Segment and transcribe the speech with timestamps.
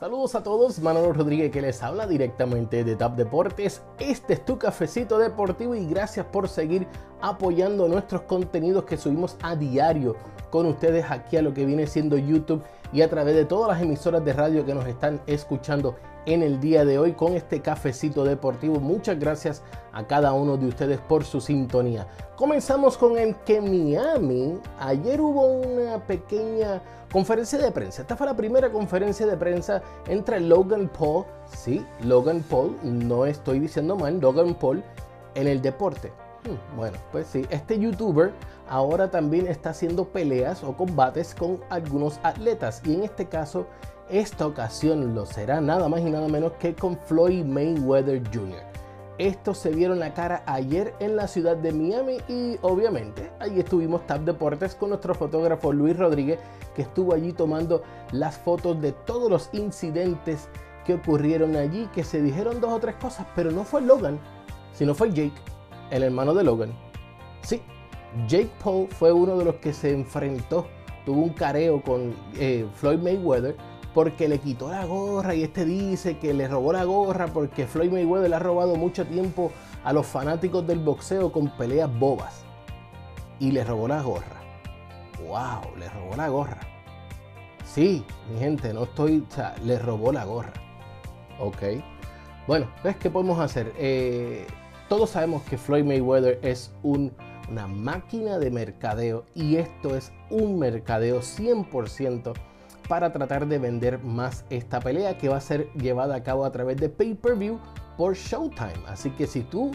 [0.00, 3.82] Saludos a todos, Manolo Rodríguez que les habla directamente de TAP Deportes.
[3.98, 6.88] Este es tu cafecito deportivo y gracias por seguir
[7.20, 10.16] apoyando nuestros contenidos que subimos a diario
[10.48, 12.62] con ustedes aquí a lo que viene siendo YouTube
[12.94, 15.94] y a través de todas las emisoras de radio que nos están escuchando
[16.26, 18.80] en el día de hoy con este cafecito deportivo.
[18.80, 19.62] Muchas gracias
[19.92, 22.06] a cada uno de ustedes por su sintonía.
[22.36, 26.80] Comenzamos con el que Miami, ayer hubo una pequeña
[27.12, 28.02] conferencia de prensa.
[28.02, 33.58] Esta fue la primera conferencia de prensa entre Logan Paul, sí, Logan Paul, no estoy
[33.58, 34.82] diciendo mal, Logan Paul
[35.34, 36.12] en el deporte.
[36.44, 38.32] Hmm, bueno, pues sí, este youtuber
[38.68, 43.66] ahora también está haciendo peleas o combates con algunos atletas y en este caso
[44.10, 48.62] esta ocasión lo será nada más y nada menos que con Floyd Mayweather Jr.
[49.18, 54.06] Estos se vieron la cara ayer en la ciudad de Miami y obviamente ahí estuvimos
[54.06, 56.40] Tap Deportes con nuestro fotógrafo Luis Rodríguez
[56.74, 57.82] que estuvo allí tomando
[58.12, 60.48] las fotos de todos los incidentes
[60.84, 64.18] que ocurrieron allí, que se dijeron dos o tres cosas, pero no fue Logan,
[64.72, 65.32] sino fue Jake,
[65.90, 66.72] el hermano de Logan.
[67.42, 67.62] Sí,
[68.26, 70.66] Jake Paul fue uno de los que se enfrentó,
[71.04, 73.54] tuvo un careo con eh, Floyd Mayweather
[73.94, 77.90] porque le quitó la gorra y este dice que le robó la gorra porque Floyd
[77.90, 79.50] Mayweather le ha robado mucho tiempo
[79.84, 82.44] a los fanáticos del boxeo con peleas bobas.
[83.38, 84.40] Y le robó la gorra.
[85.26, 85.76] ¡Wow!
[85.76, 86.60] Le robó la gorra.
[87.64, 89.24] Sí, mi gente, no estoy...
[89.28, 90.52] O sea, le robó la gorra.
[91.38, 91.62] Ok.
[92.46, 93.72] Bueno, ¿ves qué podemos hacer?
[93.78, 94.46] Eh,
[94.88, 101.20] todos sabemos que Floyd Mayweather es una máquina de mercadeo y esto es un mercadeo
[101.20, 102.34] 100%
[102.90, 106.50] para tratar de vender más esta pelea que va a ser llevada a cabo a
[106.50, 107.60] través de pay-per-view
[107.96, 108.82] por Showtime.
[108.88, 109.70] Así que si tú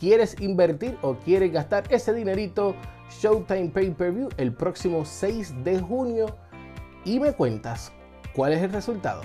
[0.00, 2.74] quieres invertir o quieres gastar ese dinerito,
[3.20, 6.34] Showtime Pay-per-view el próximo 6 de junio
[7.04, 7.92] y me cuentas
[8.34, 9.20] cuál es el resultado.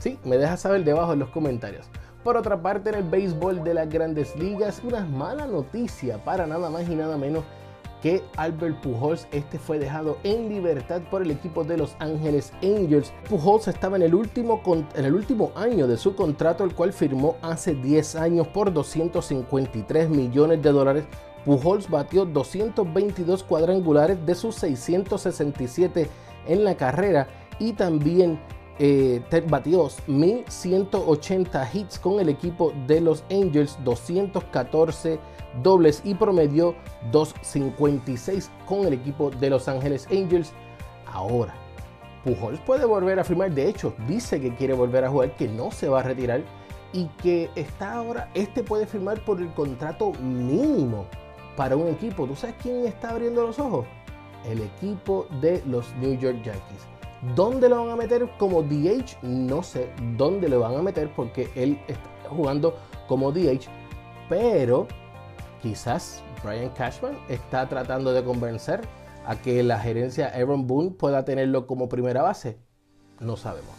[0.00, 1.86] Sí, me dejas saber debajo en los comentarios.
[2.24, 6.68] Por otra parte, en el béisbol de las grandes ligas, una mala noticia para nada
[6.68, 7.44] más y nada menos
[8.02, 13.12] que Albert Pujols este fue dejado en libertad por el equipo de Los Ángeles Angels.
[13.28, 14.60] Pujols estaba en el último,
[14.94, 20.10] en el último año de su contrato, el cual firmó hace 10 años por 253
[20.10, 21.04] millones de dólares.
[21.44, 26.08] Pujols batió 222 cuadrangulares de sus 667
[26.48, 28.40] en la carrera y también
[28.78, 35.18] eh, batió 1180 hits con el equipo de los Angels, 214
[35.62, 36.74] dobles y promedió
[37.10, 40.52] 2.56 con el equipo de Los Ángeles Angels.
[41.06, 41.54] Ahora,
[42.24, 45.70] Pujols puede volver a firmar, de hecho, dice que quiere volver a jugar, que no
[45.70, 46.42] se va a retirar
[46.92, 51.06] y que está ahora, este puede firmar por el contrato mínimo
[51.56, 52.26] para un equipo.
[52.26, 53.86] ¿Tú sabes quién está abriendo los ojos?
[54.44, 56.86] El equipo de los New York Yankees.
[57.36, 59.22] ¿Dónde lo van a meter como DH?
[59.22, 62.74] No sé dónde lo van a meter porque él está jugando
[63.06, 63.68] como DH,
[64.28, 64.88] pero
[65.62, 68.80] quizás Brian Cashman está tratando de convencer
[69.24, 72.58] a que la gerencia Aaron Boone pueda tenerlo como primera base.
[73.20, 73.70] No sabemos.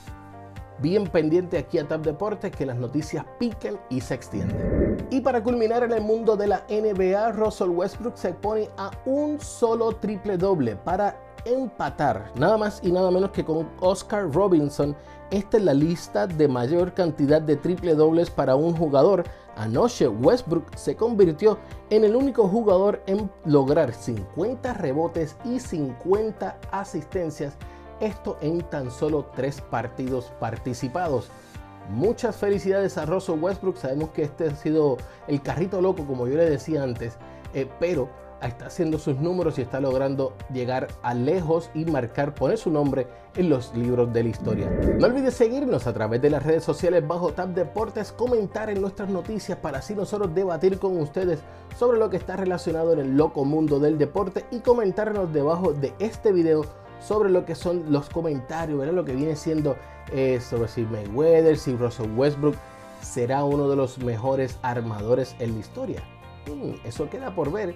[0.80, 5.06] Bien pendiente aquí a Tap Deportes que las noticias piquen y se extienden.
[5.12, 9.40] Y para culminar en el mundo de la NBA, Russell Westbrook se pone a un
[9.42, 14.96] solo triple doble para empatar nada más y nada menos que con Oscar Robinson.
[15.31, 19.24] Esta es la lista de mayor cantidad de triple dobles para un jugador.
[19.56, 21.58] Anoche Westbrook se convirtió
[21.90, 27.56] en el único jugador en lograr 50 rebotes y 50 asistencias.
[28.00, 31.30] Esto en tan solo tres partidos participados.
[31.90, 33.78] Muchas felicidades a Russell Westbrook.
[33.78, 37.18] Sabemos que este ha sido el carrito loco, como yo le decía antes,
[37.54, 38.10] eh, pero
[38.48, 43.08] está haciendo sus números y está logrando llegar a lejos y marcar, poner su nombre
[43.36, 44.70] en los libros de la historia.
[45.00, 49.09] No olvides seguirnos a través de las redes sociales bajo Tab Deportes, comentar en nuestras
[49.09, 51.40] noticias para así nosotros debatir con ustedes
[51.78, 55.94] sobre lo que está relacionado en el loco mundo del deporte y comentarnos debajo de
[56.00, 56.66] este video
[57.00, 58.94] sobre lo que son los comentarios, ¿verdad?
[58.94, 59.75] lo que viene siendo
[60.12, 62.56] eh, sobre si Mayweather, si Russell Westbrook
[63.01, 66.04] será uno de los mejores armadores en la historia.
[66.48, 67.75] Hmm, eso queda por ver.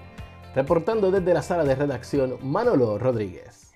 [0.57, 3.74] Reportando desde la sala de redacción, Manolo Rodríguez.